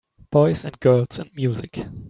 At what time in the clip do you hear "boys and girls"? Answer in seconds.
0.31-1.19